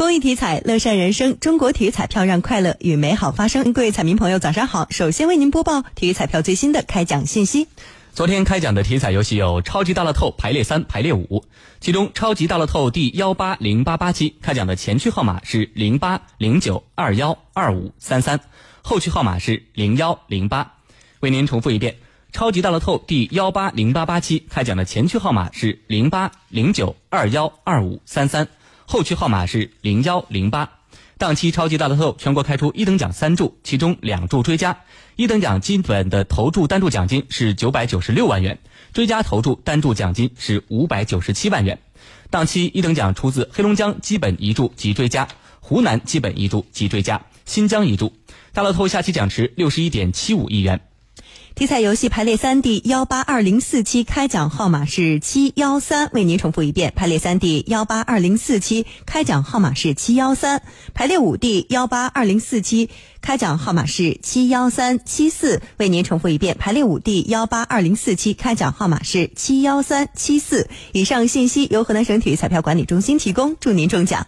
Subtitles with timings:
[0.00, 1.38] 公益体彩，乐善人生。
[1.40, 3.74] 中国体育彩票让快乐与美好发生。
[3.74, 4.86] 各位彩民朋友，早上好！
[4.88, 7.68] 首先为您播报体育彩票最新的开奖信息。
[8.14, 11.44] 昨天开奖的体彩游戏有超级大乐透排列三、排列五，
[11.82, 18.40] 其中超级大乐透第幺八零八八期开奖的前区号码是零八零九二幺二五三三，
[18.80, 20.76] 后区号码是零幺零八。
[21.20, 21.96] 为您重复一遍，
[22.32, 28.48] 超级大乐透第幺八零八八期开奖的前区号码是零八零九二幺二五三三，
[28.90, 30.68] 后区号码是零幺零八。
[31.16, 34.80] 当期超级大乐透全国开出一等奖三注，其中两注追加。
[35.14, 38.58] 一等奖基本的投注单注奖金是九百九十六万元，
[38.92, 41.78] 追加投注单注奖金是五百九十七万元。
[42.30, 45.28] 当期一等奖出自黑龙江基本一注及追加，
[45.60, 48.12] 湖南基本一注及追加，新疆一注。
[48.52, 50.80] 大乐透下期奖池六十一点七五亿元。
[51.60, 56.90] 体彩游戏排列三第幺八二零四期开奖号码是七幺三，为您重复一遍。
[56.96, 60.62] 排列三第幺八二零四期开奖号码是七幺三。
[60.94, 62.88] 排列五第幺八二零四期
[63.20, 66.56] 开奖号码是七幺三七四，为您重复一遍。
[66.58, 70.66] 排列五第幺八二零四期开奖号码是七幺三七四。
[70.92, 74.26] 以上信息由河南省体育彩票管理中心提供，祝您中奖。